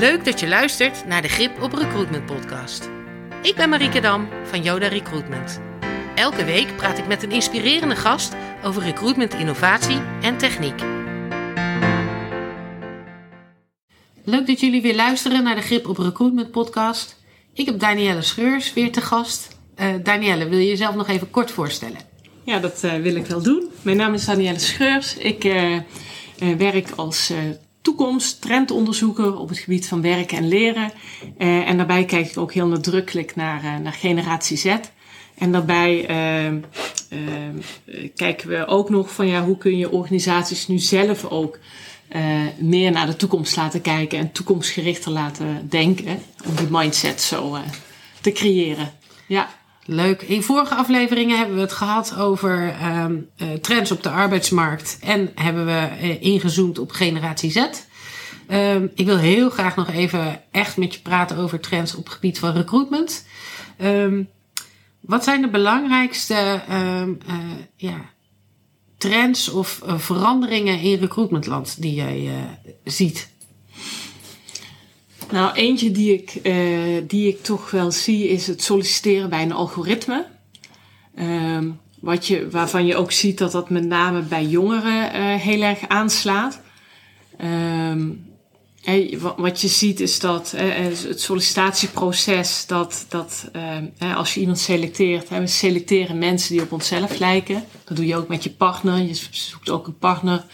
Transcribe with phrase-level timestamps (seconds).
[0.00, 2.90] Leuk dat je luistert naar de Grip op Recruitment podcast.
[3.42, 5.60] Ik ben Marieke Dam van Yoda Recruitment.
[6.14, 8.34] Elke week praat ik met een inspirerende gast
[8.64, 10.80] over recruitment innovatie en techniek.
[14.24, 17.16] Leuk dat jullie weer luisteren naar de Grip op Recruitment podcast.
[17.54, 19.58] Ik heb Danielle Scheurs weer te gast.
[19.80, 21.98] Uh, Danielle, wil je jezelf nog even kort voorstellen?
[22.44, 23.70] Ja, dat uh, wil ik wel doen.
[23.82, 25.16] Mijn naam is Danielle Scheurs.
[25.16, 25.78] Ik uh,
[26.56, 27.32] werk als
[27.90, 30.92] toekomst, trendonderzoeker op het gebied van werken en leren.
[31.38, 34.76] Uh, en daarbij kijk ik ook heel nadrukkelijk naar, uh, naar generatie Z.
[35.38, 36.54] En daarbij uh,
[38.14, 41.58] kijken we ook nog van ja, hoe kun je organisaties nu zelf ook
[42.58, 46.22] meer naar de toekomst laten kijken en toekomstgerichter laten denken.
[46.46, 47.56] Om die mindset zo
[48.20, 48.92] te creëren.
[49.26, 49.48] Ja.
[49.92, 50.22] Leuk.
[50.22, 55.30] In vorige afleveringen hebben we het gehad over um, uh, trends op de arbeidsmarkt en
[55.34, 57.66] hebben we uh, ingezoomd op generatie Z.
[58.50, 62.12] Um, ik wil heel graag nog even echt met je praten over trends op het
[62.12, 63.26] gebied van recruitment.
[63.82, 64.28] Um,
[65.00, 67.02] wat zijn de belangrijkste uh,
[67.76, 68.10] ja,
[68.98, 72.30] trends of veranderingen in recruitmentland die jij
[72.84, 73.29] ziet?
[75.32, 79.52] Nou, eentje die ik, uh, die ik toch wel zie is het solliciteren bij een
[79.52, 80.26] algoritme.
[81.18, 85.62] Um, wat je, waarvan je ook ziet dat dat met name bij jongeren uh, heel
[85.62, 86.60] erg aanslaat.
[87.44, 88.29] Um,
[89.36, 93.50] Wat je ziet is dat het sollicitatieproces, dat, dat
[94.16, 97.64] als je iemand selecteert, we selecteren mensen die op onszelf lijken.
[97.84, 99.02] Dat doe je ook met je partner.
[99.02, 100.44] Je zoekt ook een partner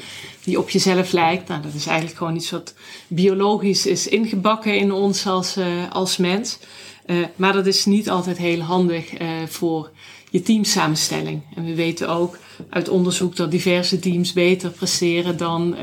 [0.46, 1.48] die op jezelf lijkt.
[1.48, 2.74] Nou, dat is eigenlijk gewoon iets wat
[3.08, 6.58] biologisch is ingebakken in ons als, uh, als mens.
[7.06, 9.90] Uh, maar dat is niet altijd heel handig uh, voor
[10.36, 11.42] je teamsamenstelling.
[11.54, 12.38] En we weten ook
[12.70, 15.76] uit onderzoek dat diverse teams beter presteren dan,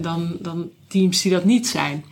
[0.00, 2.04] dan, dan teams die dat niet zijn.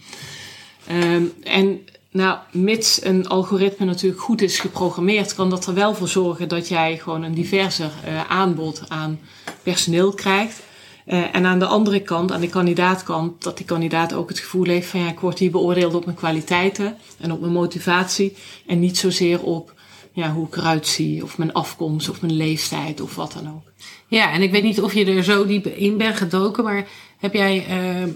[0.90, 6.08] Um, en nou, mits een algoritme natuurlijk goed is geprogrammeerd, kan dat er wel voor
[6.08, 7.90] zorgen dat jij gewoon een diverser
[8.28, 9.20] aanbod aan
[9.62, 10.62] personeel krijgt.
[11.06, 14.64] Uh, en aan de andere kant, aan de kandidaatkant, dat die kandidaat ook het gevoel
[14.64, 18.36] heeft van ja, ik word hier beoordeeld op mijn kwaliteiten en op mijn motivatie.
[18.67, 19.74] En niet zozeer op
[20.14, 23.73] ja, hoe ik eruit zie, of mijn afkomst, of mijn leeftijd, of wat dan ook.
[24.07, 26.86] Ja, en ik weet niet of je er zo diep in bent gedoken, maar
[27.19, 28.13] heb jij uh,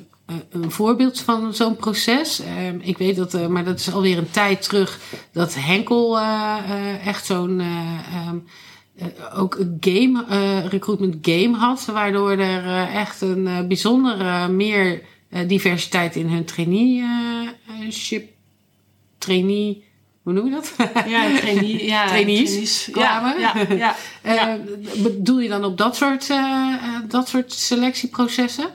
[0.50, 2.40] een voorbeeld van zo'n proces?
[2.40, 2.46] Uh,
[2.80, 5.00] ik weet dat, uh, maar dat is alweer een tijd terug,
[5.32, 6.18] dat Henkel
[7.04, 7.62] echt zo'n
[8.28, 8.44] um,
[9.34, 10.24] ook een game,
[10.68, 15.02] recruitment game had, waardoor er echt een bijzondere meer
[15.46, 18.30] diversiteit in hun traineeship,
[19.18, 19.84] trainee,
[20.28, 20.72] hoe noem je dat?
[21.06, 23.40] Ja, trainee, ja trainees, kwamen.
[23.40, 23.94] Ja, ja,
[24.24, 24.58] ja, ja.
[24.96, 26.28] bedoel je dan op dat soort,
[27.08, 28.66] dat soort selectieprocessen?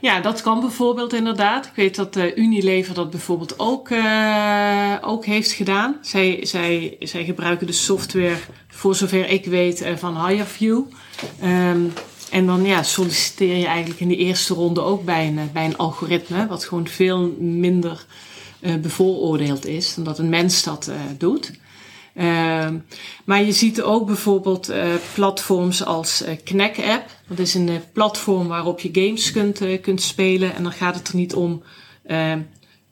[0.00, 1.66] Ja, dat kan bijvoorbeeld inderdaad.
[1.66, 3.88] Ik weet dat uh, Unilever dat bijvoorbeeld ook,
[5.00, 5.96] ook heeft gedaan.
[6.00, 8.36] Zij, zij, zij gebruiken de software,
[8.68, 10.82] voor zover ik weet, van HireView.
[11.44, 11.92] Um,
[12.30, 15.76] en dan ja, solliciteer je eigenlijk in de eerste ronde ook bij een, bij een
[15.76, 18.06] algoritme, wat gewoon veel minder
[18.80, 21.52] bevooroordeeld is dan dat een mens dat doet.
[22.14, 22.68] Uh,
[23.24, 27.06] maar je ziet ook bijvoorbeeld uh, platforms als uh, Knack App.
[27.28, 30.54] Dat is een platform waarop je games kunt, kunt spelen.
[30.54, 31.62] En dan gaat het er niet om
[32.06, 32.40] ehm,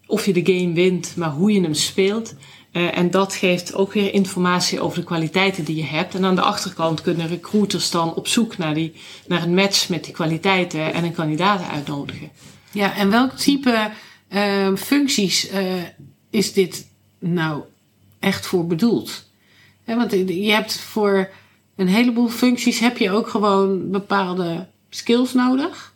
[0.06, 2.34] of je de game wint, maar hoe je hem speelt.
[2.72, 6.14] en dat geeft ook weer informatie over de kwaliteiten die je hebt.
[6.14, 8.92] En aan de achterkant kunnen recruiters dan op zoek naar, die,
[9.26, 12.30] naar een match met die kwaliteiten en een kandidaat uitnodigen.
[12.70, 13.90] Ja, en welk type
[14.32, 15.48] ehm, functies
[16.30, 16.86] is dit
[17.18, 17.62] nou
[18.18, 19.24] echt voor bedoeld.
[19.84, 21.30] want je hebt voor
[21.76, 25.94] een heleboel functies heb je ook gewoon bepaalde skills nodig.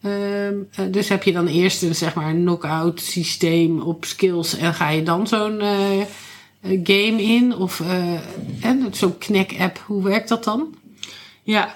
[0.00, 4.74] Ehm, eh, dus heb je dan eerst een zeg maar knock-out systeem op skills en
[4.74, 5.58] ga je dan zo'n
[6.62, 7.56] game in?
[7.56, 7.82] Of
[8.90, 10.74] zo'n Knack-app, hoe werkt dat dan?
[11.42, 11.74] Ja,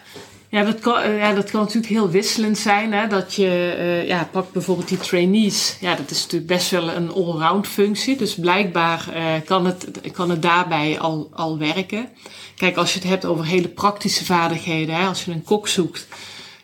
[0.51, 2.93] ja, dat kan, uh, ja, dat kan natuurlijk heel wisselend zijn.
[2.93, 3.07] Hè?
[3.07, 5.77] Dat je, uh, ja, pak bijvoorbeeld die trainees.
[5.81, 8.17] Ja, dat is natuurlijk best wel een allround functie.
[8.17, 12.09] Dus blijkbaar uh, kan, het, kan het daarbij al, al werken.
[12.57, 14.95] Kijk, als je het hebt over hele praktische vaardigheden.
[14.95, 15.07] Hè?
[15.07, 16.07] Als je een kok zoekt,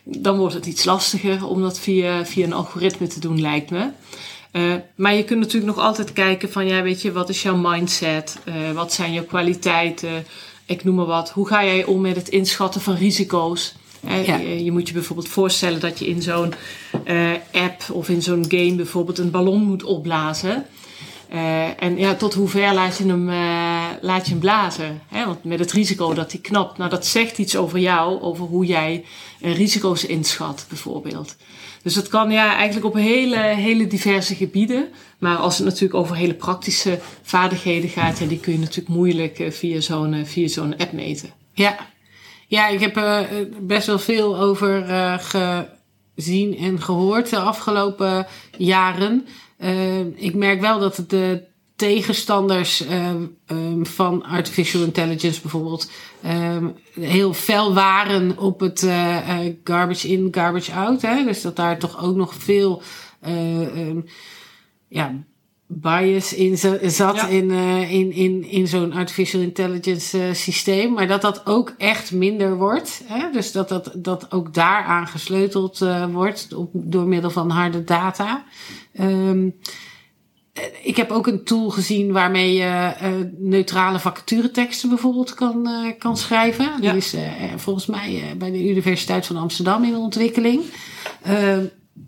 [0.03, 3.89] dan wordt het iets lastiger om dat via, via een algoritme te doen, lijkt me.
[4.95, 8.37] maar je kunt natuurlijk nog altijd kijken van, ja, weet je, wat is jouw mindset?
[8.73, 10.25] wat zijn jouw kwaliteiten?
[10.65, 11.29] Ik noem maar wat.
[11.29, 13.75] Hoe ga jij om met het inschatten van risico's?
[14.25, 14.35] Ja.
[14.35, 16.53] Je, moet je bijvoorbeeld voorstellen dat je in zo'n
[17.07, 20.65] uh, app of in zo'n game bijvoorbeeld een ballon moet opblazen.
[21.33, 25.01] Uh, en ja, tot hoe ver laat je hem, uh, laat je hem blazen.
[25.07, 25.25] Hè?
[25.25, 26.77] Want met het risico dat hij knapt.
[26.77, 29.05] Nou, dat zegt iets over jou, over hoe jij
[29.41, 31.35] uh, risico's inschat, bijvoorbeeld.
[31.81, 34.87] Dus dat kan ja, eigenlijk op hele, hele diverse gebieden.
[35.19, 39.39] Maar als het natuurlijk over hele praktische vaardigheden gaat, ja, die kun je natuurlijk moeilijk
[39.39, 41.29] uh, via zo'n via zo'n app meten.
[41.53, 41.77] Ja.
[42.47, 43.27] ja, ik heb er
[43.61, 44.83] best wel veel over
[46.15, 48.27] gezien en gehoord de afgelopen
[48.57, 49.27] jaren.
[50.15, 51.43] ik merk wel dat de
[51.75, 55.91] tegenstanders um, um, van artificial intelligence bijvoorbeeld
[56.25, 61.01] um, heel fel waren op het uh, uh, garbage in, garbage out.
[61.01, 61.23] Hè?
[61.23, 62.81] Dus dat daar toch ook nog veel
[63.27, 63.97] uh,
[64.87, 65.13] ja,
[65.67, 66.57] bias in
[66.91, 67.27] zat ja.
[67.27, 67.51] in,
[67.89, 70.93] in, in, in zo'n artificial intelligence systeem.
[70.93, 73.01] Maar dat dat ook echt minder wordt.
[73.05, 73.31] Hè?
[73.31, 78.43] Dus dat, dat, dat ook daaraan gesleuteld wordt op, door middel van harde data.
[78.91, 79.31] Eh,
[80.83, 86.17] ik heb ook een tool gezien waarmee je uh, neutrale vacatureteksten bijvoorbeeld kan, uh, kan
[86.17, 86.81] schrijven.
[86.81, 87.21] Die is uh,
[87.55, 90.63] volgens mij bij de Universiteit van Amsterdam in ontwikkeling.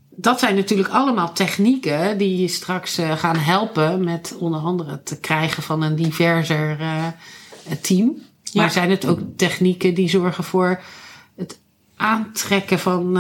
[0.10, 5.64] dat zijn natuurlijk allemaal technieken die je straks gaan helpen met onder andere het krijgen
[5.64, 6.78] van een diverser
[7.82, 8.22] team.
[8.44, 8.62] Ja.
[8.62, 10.82] Maar zijn het ook technieken die zorgen voor
[11.36, 11.60] het
[11.96, 13.18] aantrekken van,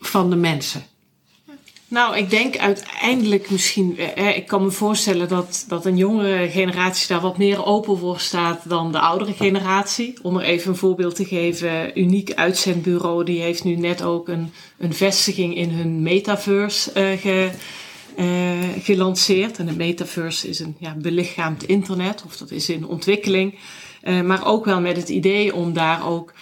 [0.00, 0.82] van de mensen?
[1.94, 3.98] Nou, ik denk uiteindelijk misschien.
[3.98, 8.20] Eh, ik kan me voorstellen dat, dat een jongere generatie daar wat meer open voor
[8.20, 10.14] staat dan de oudere generatie.
[10.22, 11.98] Om er even een voorbeeld te geven.
[11.98, 17.50] Uniek Uitzendbureau die heeft nu net ook een, een vestiging in hun metaverse uh, ge,
[18.18, 19.58] uh, gelanceerd.
[19.58, 23.58] En de metaverse is een ja, belichaamd internet, of dat is in ontwikkeling.
[24.04, 26.32] Uh, maar ook wel met het idee om daar ook,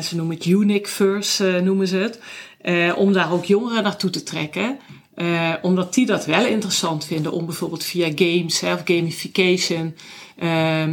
[0.00, 2.18] ze noemen het Uniqueverse, noemen ze het.
[2.62, 4.78] Uh, om daar ook jongeren naartoe te trekken.
[5.16, 9.94] Uh, omdat die dat wel interessant vinden om bijvoorbeeld via games hè, of gamification
[10.42, 10.84] uh,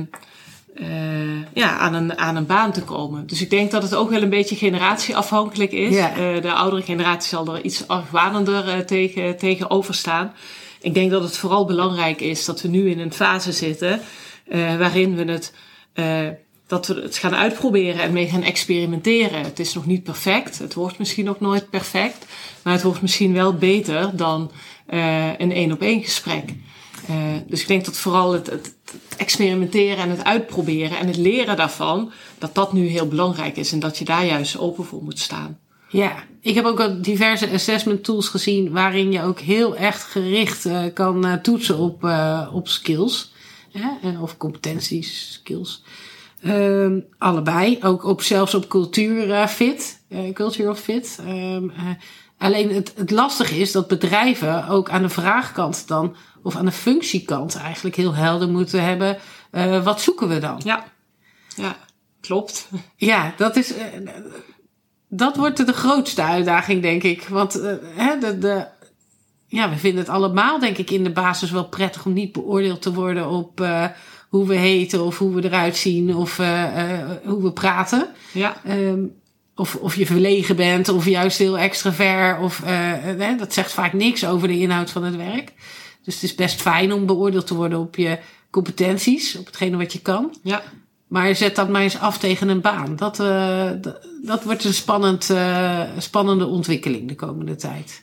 [1.53, 3.27] ja, aan, een, aan een baan te komen.
[3.27, 5.95] Dus ik denk dat het ook wel een beetje generatieafhankelijk is.
[5.95, 6.41] Yeah.
[6.41, 10.33] de oudere generatie zal er iets argwanender tegen, tegenover staan.
[10.81, 14.01] Ik denk dat het vooral belangrijk is dat we nu in een fase zitten
[14.77, 15.53] waarin we het
[16.69, 19.41] dat we het gaan uitproberen en mee gaan experimenteren.
[19.41, 20.59] Het is nog niet perfect.
[20.59, 22.25] Het wordt misschien ook nooit perfect.
[22.63, 24.51] Maar het wordt misschien wel beter dan
[24.89, 26.53] uh, een één op één gesprek.
[27.09, 27.15] Uh,
[27.47, 28.75] dus ik denk dat vooral het, het,
[29.17, 33.79] experimenteren en het uitproberen en het leren daarvan, dat dat nu heel belangrijk is en
[33.79, 35.59] dat je daar juist open voor moet staan.
[35.89, 40.65] Ja, ik heb ook al diverse assessment tools gezien waarin je ook heel echt gericht
[40.65, 42.03] uh, kan toetsen op,
[42.53, 43.31] op skills.
[44.21, 45.83] of competenties, skills.
[46.45, 47.77] Um, allebei.
[47.81, 50.01] Ook op, zelfs op cultuur uh, fit.
[50.09, 51.19] Uh, culture of fit.
[51.27, 51.89] Um, uh,
[52.37, 56.71] alleen het, het lastige is dat bedrijven ook aan de vraagkant dan, of aan de
[56.71, 59.17] functiekant eigenlijk heel helder moeten hebben.
[59.83, 60.61] wat zoeken we dan?
[60.63, 60.83] Ja,
[61.55, 61.75] ja
[62.21, 62.69] klopt.
[62.95, 63.73] Ja, dat is.
[65.07, 67.27] dat wordt de grootste uitdaging, denk ik.
[67.27, 67.53] Want
[67.95, 68.67] hè, de, de,
[69.47, 72.81] ja, we vinden het allemaal, denk ik, in de basis wel prettig om niet beoordeeld
[72.81, 73.61] te worden op
[74.29, 78.07] hoe we heten of hoe we eruit zien of uh, uh, hoe we praten.
[78.31, 78.61] Ja.
[78.67, 79.17] Um,
[79.55, 82.41] of, of je verlegen bent of juist heel extravert.
[82.41, 85.53] Of, uh, dat zegt vaak niks over de inhoud van het werk.
[86.03, 89.93] Dus het is best fijn om beoordeeld te worden op je competenties, op hetgene wat
[89.93, 90.35] je kan.
[90.43, 90.63] Ja.
[91.09, 92.95] Maar zet dat maar eens af tegen een baan.
[92.95, 93.69] Dat, uh,
[94.21, 98.01] dat, wordt een spannend, uh, spannende ontwikkeling de komende tijd.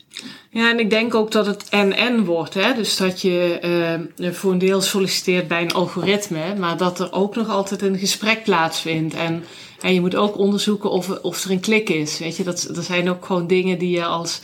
[0.50, 2.54] Ja, en ik denk ook dat het en-en wordt.
[2.54, 2.74] Hè?
[2.74, 7.34] Dus dat je uh, voor een deel solliciteert bij een algoritme, maar dat er ook
[7.34, 9.14] nog altijd een gesprek plaatsvindt.
[9.14, 9.44] En,
[9.80, 12.18] en je moet ook onderzoeken of, of er een klik is.
[12.18, 14.40] Weet je, dat, dat zijn ook gewoon dingen die je als,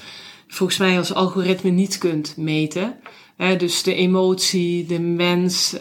[0.49, 2.97] volgens mij als algoritme niet kunt meten
[3.59, 5.81] dus de emotie, de mens, uh,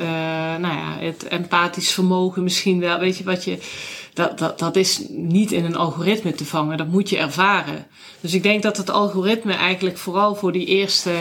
[0.60, 3.00] nou ja, het empathisch vermogen misschien wel.
[3.00, 3.58] Weet je wat je.
[4.14, 7.88] Dat, dat, dat is niet in een algoritme te vangen, dat moet je ervaren.
[8.20, 11.12] Dus ik denk dat het algoritme eigenlijk vooral voor die eerste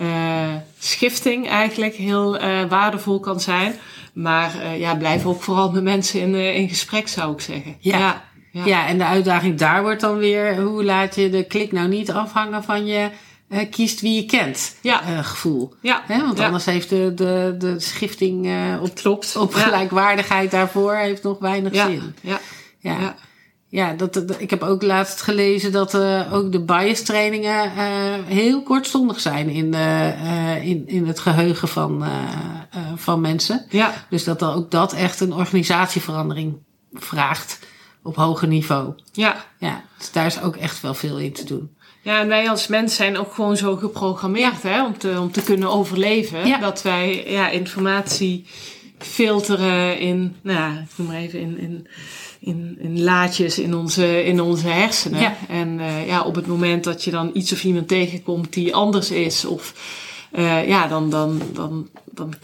[0.00, 3.74] uh, schifting eigenlijk heel uh, waardevol kan zijn.
[4.12, 7.76] Maar ja, blijf ook vooral met mensen in, in gesprek, zou ik zeggen.
[7.78, 7.98] Ja.
[7.98, 8.28] ja.
[8.52, 8.64] Ja.
[8.64, 12.10] ja, en de uitdaging daar wordt dan weer, hoe laat je de klik nou niet
[12.10, 13.08] afhangen van je
[13.50, 15.10] uh, kiest wie je kent ja.
[15.10, 15.74] Uh, gevoel.
[15.80, 16.02] Ja.
[16.06, 16.20] Hè?
[16.20, 16.44] Want ja.
[16.44, 19.36] anders heeft de, de, de schifting uh, op, Klopt.
[19.36, 21.86] op gelijkwaardigheid daarvoor heeft nog weinig ja.
[21.86, 22.14] zin.
[22.20, 22.40] Ja.
[22.78, 22.98] Ja.
[23.00, 23.14] ja.
[23.68, 25.94] ja dat, dat, ik heb ook laatst gelezen dat
[26.32, 27.70] ook de bias trainingen
[28.26, 30.14] heel kortstondig zijn in, de,
[30.62, 32.04] in, in het geheugen van,
[32.96, 33.66] van mensen.
[33.68, 34.06] Ja.
[34.10, 36.56] Dus dat ook dat echt een organisatieverandering
[36.92, 37.58] vraagt
[38.02, 38.94] op hoger niveau.
[39.12, 39.44] Ja.
[39.58, 41.76] Ja, dus daar is ook echt wel veel in te doen.
[42.02, 45.42] Ja, en wij als mens zijn ook gewoon zo geprogrammeerd hè, om, te, om te
[45.42, 46.46] kunnen overleven.
[46.46, 46.58] Ja.
[46.58, 48.44] Dat wij ja, informatie
[48.98, 51.86] filteren in, nou ja, ik noem maar even, in, in,
[52.40, 55.20] in, in laadjes in onze, in onze hersenen.
[55.20, 55.36] Ja.
[55.48, 59.10] En eh, ja, op het moment dat je dan iets of iemand tegenkomt die anders
[59.10, 59.74] is, of
[60.32, 62.34] eh, ja, dan, dan, dan, dan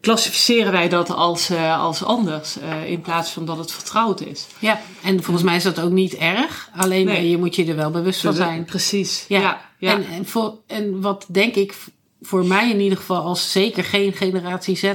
[0.00, 4.46] klassificeren wij dat als, eh, als anders, eh, in plaats van dat het vertrouwd is.
[4.58, 6.70] Ja, en volgens mij is dat ook niet erg.
[6.76, 7.16] Alleen Nee.
[7.16, 8.64] eh, je moet je er wel bewust van zijn.
[8.64, 9.24] Precies.
[9.28, 9.94] Ja, Ja, ja.
[9.94, 11.74] En, en, voor, en wat denk ik
[12.22, 14.92] voor mij in ieder geval als zeker geen generatie Z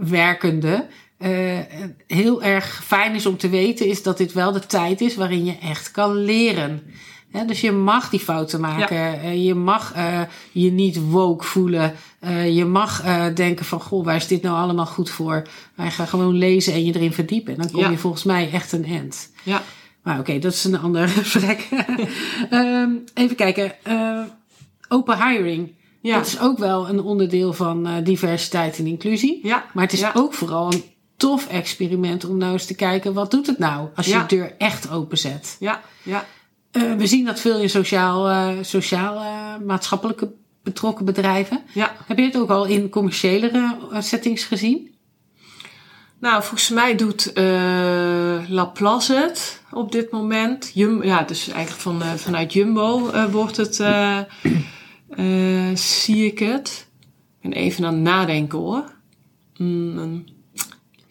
[0.00, 0.86] werkende.
[2.06, 5.44] heel erg fijn is om te weten, is dat dit wel de tijd is waarin
[5.44, 6.82] je echt kan leren.
[7.46, 9.20] Dus je mag die fouten maken.
[9.20, 10.20] Eh, je mag eh,
[10.52, 11.94] je niet woke voelen.
[12.20, 13.02] Eh, je mag
[13.34, 15.46] denken van, goh, waar is dit nou allemaal goed voor?
[15.74, 17.52] Wij gaan gewoon lezen en je erin verdiepen.
[17.54, 17.90] En dan kom Ja.
[17.90, 19.32] je volgens mij echt een end.
[19.42, 19.62] ja.
[20.02, 21.68] Maar oké, dat is een ander gesprek.
[22.50, 23.72] Ehm, even kijken.
[24.88, 25.72] Open hiring.
[26.00, 26.16] Ja.
[26.16, 29.40] Dat is ook wel een onderdeel van diversiteit en inclusie.
[29.42, 29.64] Ja.
[29.74, 30.10] Maar het is Ja.
[30.14, 30.84] ook vooral een
[31.16, 33.14] tof experiment om nou eens te kijken...
[33.14, 35.56] wat doet het nou als je de deur echt openzet?
[35.60, 36.24] Ja, ja.
[36.70, 40.32] Eh, we zien dat veel in sociaal, eh, sociaal eh, maatschappelijke
[40.62, 41.62] betrokken bedrijven.
[41.74, 41.96] ja.
[42.06, 44.96] Heb je het ook al in commerciëlere eh, settings gezien?
[46.20, 50.70] Nou, volgens mij doet eh Laplace het op dit moment.
[50.74, 53.74] Jum ja, dus eigenlijk van, vanuit Jumbo wordt het,
[55.78, 56.88] zie ik het.
[57.42, 58.84] Ben even aan het nadenken hoor.
[59.56, 60.24] Mm,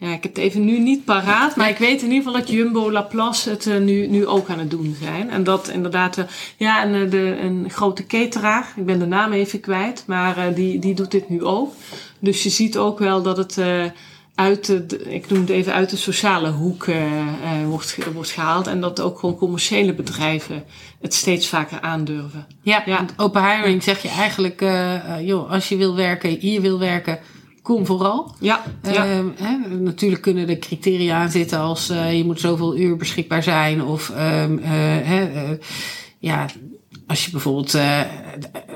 [0.00, 2.50] ja, ik heb het even nu niet paraat, maar ik weet in ieder geval dat
[2.50, 5.30] Jumbo Laplace het eh, nu, nu ook aan het doen zijn.
[5.30, 6.24] En dat inderdaad, eh,
[6.56, 10.78] ja, en eh, de, een grote cateraar, ik ben de naam even kwijt, maar die,
[10.78, 11.74] die doet dit nu ook.
[12.18, 13.58] Dus je ziet ook wel dat het
[14.34, 16.86] uit de, ik noem het even uit de sociale hoek
[17.66, 18.66] wordt, wordt gehaald.
[18.66, 20.64] En dat ook gewoon commerciële bedrijven
[21.00, 22.46] het steeds vaker aandurven.
[22.62, 23.04] Ja, Ja.
[23.16, 24.60] open hiring zeg je eigenlijk...
[25.20, 27.18] joh, als je wil werken, hier wil werken,
[27.68, 28.34] kom vooral.
[28.40, 32.76] Ja, ja, Ehm, hè, natuurlijk kunnen er criteria aan zitten als eh, je moet zoveel
[32.76, 33.82] uur beschikbaar zijn.
[33.82, 35.58] Of ehm, eh, eh,
[36.18, 36.46] ja,
[37.06, 37.78] als je bijvoorbeeld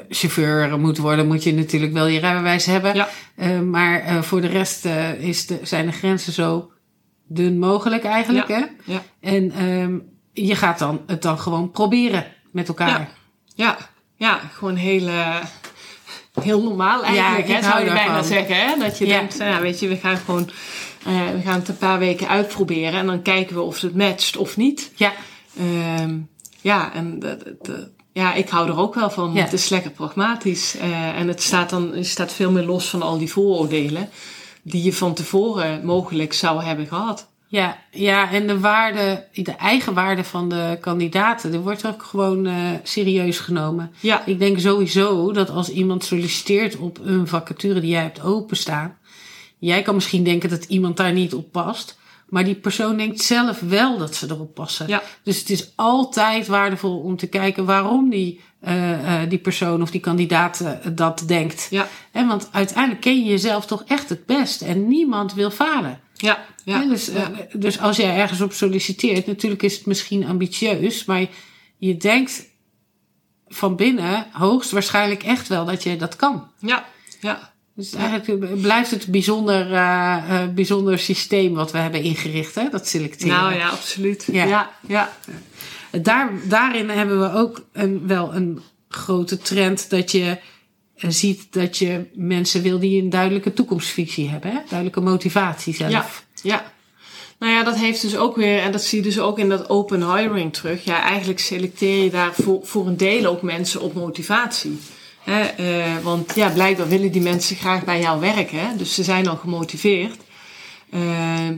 [0.09, 2.95] chauffeur moet worden, moet je natuurlijk wel je rijbewijs hebben.
[2.95, 3.09] Ja.
[3.35, 4.85] Eh, maar voor de rest
[5.19, 6.71] is de, zijn de grenzen zo
[7.27, 8.49] dun mogelijk eigenlijk.
[8.49, 8.59] Ja.
[8.59, 8.93] Hè?
[8.93, 9.03] ja.
[9.21, 9.99] En ehm,
[10.33, 12.89] je gaat dan, het dan gewoon proberen met elkaar.
[12.89, 13.09] Ja.
[13.55, 13.77] Ja,
[14.17, 15.37] ja, gewoon heel, eh,
[16.41, 18.25] heel normaal eigenlijk, ik hè, zou je bijna daarvan.
[18.25, 18.57] zeggen.
[18.57, 18.79] Hè?
[18.79, 19.19] Dat je Ja.
[19.19, 20.51] denkt, nou, ja, weet je, we gaan gewoon
[21.07, 24.37] eh, we gaan het een paar weken uitproberen en dan kijken we of het matcht
[24.37, 24.93] of niet.
[24.97, 25.13] Ja.
[25.59, 26.19] Ehm,
[26.61, 29.33] ja, en de, de- ja, ik hou er ook wel van.
[29.33, 29.43] Ja.
[29.43, 30.77] Het is lekker pragmatisch.
[30.77, 34.09] eh, en het staat dan het staat veel meer los van al die vooroordelen
[34.63, 37.31] die je van tevoren mogelijk zou hebben gehad.
[37.53, 42.47] Ja, ja, en de waarde, de eigen waarde van de kandidaten, die wordt ook gewoon
[42.47, 43.93] eh, serieus genomen.
[44.01, 48.99] Ja, Ik denk sowieso dat als iemand solliciteert op een vacature die jij hebt openstaan,
[49.59, 53.61] jij kan misschien denken dat iemand daar niet op past, maar die persoon denkt zelf
[53.61, 54.89] wel dat ze erop passen.
[54.89, 55.03] Ja.
[55.23, 59.91] Dus het is altijd waardevol om te kijken waarom die, eh, eh, die persoon of
[59.91, 61.67] die kandidaat dat denkt.
[61.71, 66.01] ja, En want uiteindelijk ken je jezelf toch echt het best en niemand wil falen.
[66.23, 66.85] Ja, ja.
[66.85, 67.33] Dus, ja.
[67.33, 71.27] eh, dus als jij ergens op solliciteert, natuurlijk is het misschien ambitieus, maar
[71.77, 72.47] je, denkt
[73.49, 76.51] van binnen hoogstwaarschijnlijk echt wel dat je dat kan.
[76.61, 76.85] ja,
[77.21, 77.51] ja.
[77.75, 82.69] Dus eigenlijk blijft het een bijzonder, eh, eh, bijzonder systeem wat we hebben ingericht, hè,
[82.71, 83.37] dat selecteren.
[83.37, 84.29] Nou ja, absoluut.
[84.33, 84.45] Ja.
[84.45, 85.13] Ja, ja,
[85.91, 90.39] Daar, daarin hebben we ook een, wel een grote trend dat je
[90.97, 94.59] eh, ziet dat je mensen wil die een duidelijke toekomstvisie hebben, hè?
[94.69, 95.91] duidelijke motivatie zelf.
[95.91, 96.73] Ja, ja.
[97.39, 99.69] Nou ja, dat heeft dus ook weer, en dat zie je dus ook in dat
[99.69, 100.85] open hiring terug.
[100.85, 104.79] Ja, eigenlijk selecteer je daar voor, voor een deel ook mensen op motivatie.
[105.23, 108.59] Hè, eh, want ja, blijkbaar willen die mensen graag bij jou werken.
[108.59, 108.77] Hè?
[108.77, 110.17] Dus ze zijn al gemotiveerd.
[110.91, 111.49] Eh,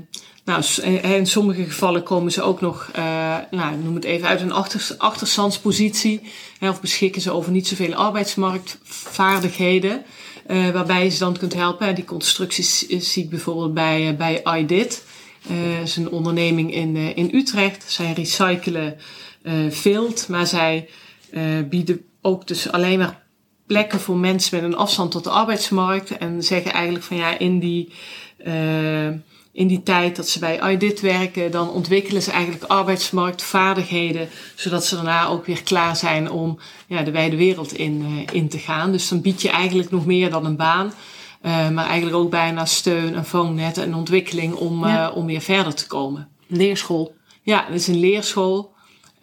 [0.44, 4.28] nou, s- en in sommige gevallen komen ze ook nog, eh, nou, noem het even
[4.28, 6.20] uit een achter, achterstandspositie.
[6.58, 10.02] Hè, of beschikken ze over niet zoveel arbeidsmarktvaardigheden.
[10.46, 11.94] eh, waarbij je ze dan kunt helpen.
[11.94, 15.04] Die constructies eh, zie ik bijvoorbeeld bij, eh, bij iDit.
[15.48, 17.84] Eh is een onderneming in, eh, in Utrecht.
[17.92, 18.96] Zij recyclen
[19.42, 20.88] eh vilt, maar zij
[21.30, 23.22] eh, bieden ook dus alleen maar
[23.66, 26.18] plekken voor mensen met een afstand tot de arbeidsmarkt.
[26.18, 27.92] En zeggen eigenlijk van ja, in die,
[28.38, 29.08] eh,
[29.54, 34.94] in die tijd dat ze bij iDit werken, dan ontwikkelen ze eigenlijk arbeidsmarktvaardigheden, zodat ze
[34.94, 38.92] daarna ook weer klaar zijn om ja, de wijde wereld in, eh, in te gaan.
[38.92, 40.92] Dus dan bied je eigenlijk nog meer dan een baan.
[41.40, 45.08] eh, maar eigenlijk ook bijna steun, een vangnet en ontwikkeling om, Ja.
[45.10, 46.28] eh, om weer verder te komen.
[46.46, 47.14] Leerschool.
[47.42, 48.72] Ja, het is een leerschool.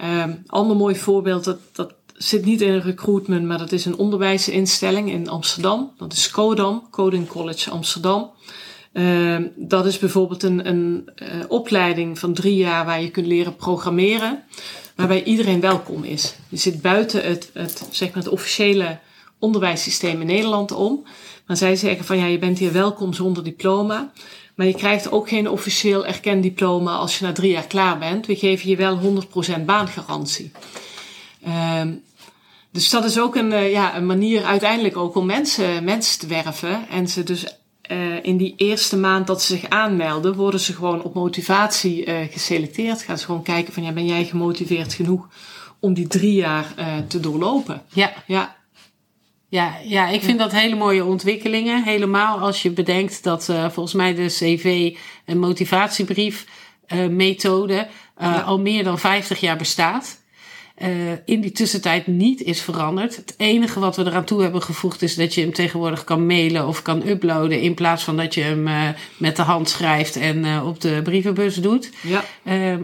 [0.03, 5.11] Um, ander mooi voorbeeld, dat, dat zit niet in recruitment, maar dat is een onderwijsinstelling
[5.11, 5.91] in Amsterdam.
[5.97, 8.31] Dat is CODAM, Coding College Amsterdam.
[8.93, 13.55] Uh, dat is bijvoorbeeld een, een uh, opleiding van drie jaar waar je kunt leren
[13.55, 14.43] programmeren,
[14.95, 16.35] waarbij iedereen welkom is.
[16.49, 18.99] Je zit buiten het, het, zeg maar het officiële
[19.39, 21.03] onderwijssysteem in Nederland om.
[21.45, 24.11] Maar zij zeggen van ja, je bent hier welkom zonder diploma.
[24.55, 28.25] Maar je krijgt ook geen officieel erkend diploma als je na drie jaar klaar bent.
[28.25, 28.99] We geven je wel
[29.61, 30.51] 100% baangarantie.
[31.79, 32.03] Um,
[32.71, 36.27] dus dat is ook een, uh, ja, een manier uiteindelijk ook om mensen, mensen te
[36.27, 36.89] werven.
[36.89, 37.60] En ze dus
[37.91, 42.17] uh, in die eerste maand dat ze zich aanmelden, worden ze gewoon op motivatie uh,
[42.31, 43.01] geselecteerd.
[43.01, 45.27] Gaan ze gewoon kijken van ja, ben jij gemotiveerd genoeg
[45.79, 46.73] om die drie jaar
[47.07, 47.81] te doorlopen?
[47.93, 48.13] Ja.
[48.27, 48.59] Ja.
[49.49, 51.83] Ja, ja, ik vind dat hele mooie ontwikkelingen.
[51.83, 56.45] Helemaal als je bedenkt dat volgens mij de CV- en motivatiebrief
[57.09, 57.87] methode
[58.19, 58.41] ja.
[58.41, 60.20] al meer dan 50 jaar bestaat.
[61.25, 63.15] In die tussentijd niet is veranderd.
[63.15, 66.67] Het enige wat we eraan toe hebben gevoegd is dat je hem tegenwoordig kan mailen
[66.67, 67.61] of kan uploaden.
[67.61, 71.89] In plaats van dat je hem met de hand schrijft en op de brievenbus doet.
[72.01, 72.23] Ja.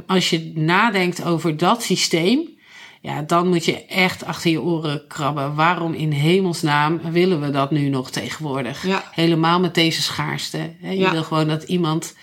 [0.08, 2.56] als je nadenkt over dat systeem
[3.02, 5.56] ja, dan moet je echt achter je oren krabben.
[5.56, 8.86] Waarom in hemelsnaam willen we dat nu nog tegenwoordig?
[8.86, 9.04] Ja.
[9.12, 10.74] Helemaal met deze schaarste.
[10.82, 11.12] Je Ja.
[11.12, 12.16] wil gewoon dat iemand,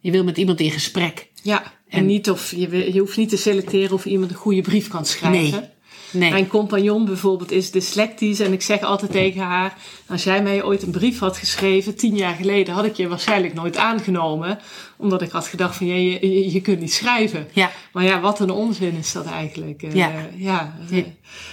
[0.00, 1.30] je wil met iemand in gesprek.
[1.42, 4.60] Ja, en, En- niet of je, je hoeft niet te selecteren of iemand een goede
[4.60, 5.60] brief kan schrijven.
[5.60, 5.70] Nee.
[6.12, 6.30] Nee.
[6.30, 9.76] Mijn compagnon bijvoorbeeld is dyslectisch en ik zeg altijd tegen haar:
[10.08, 13.54] Als jij mij ooit een brief had geschreven, tien jaar geleden, had ik je waarschijnlijk
[13.54, 14.58] nooit aangenomen.
[14.96, 17.48] Omdat ik had gedacht: van je, je, je kunt niet schrijven.
[17.52, 19.82] Ja, Maar ja, wat een onzin is dat eigenlijk.
[19.82, 19.94] Eh,
[20.38, 20.74] Ja.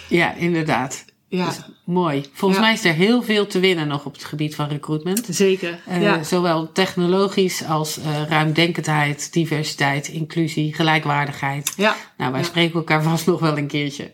[0.09, 1.05] ja, inderdaad.
[1.29, 2.25] Ja, Dus mooi.
[2.33, 2.65] Volgens Ja.
[2.65, 5.25] mij is er heel veel te winnen nog op het gebied van recruitment.
[5.29, 5.79] zeker.
[5.85, 6.23] Eh, ja.
[6.23, 11.73] Zowel technologisch als eh ruimdenkendheid, diversiteit, inclusie, gelijkwaardigheid.
[11.77, 12.45] ja, Nou, wij Ja.
[12.47, 14.13] spreken elkaar vast nog wel een keertje.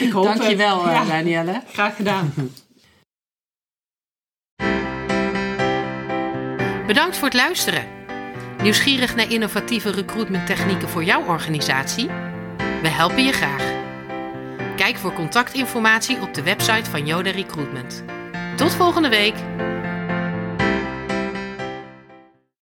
[0.00, 0.36] ik hoop het.
[0.36, 1.62] Dankjewel, eh, Ja, Danielle.
[1.72, 2.32] graag gedaan.
[6.86, 7.84] Bedankt voor het luisteren.
[8.62, 12.06] Nieuwsgierig naar innovatieve recruitmenttechnieken voor jouw organisatie?
[12.82, 13.85] We helpen je graag.
[14.76, 18.04] Kijk voor contactinformatie op de website van Yoda Recruitment.
[18.56, 19.34] Tot volgende week!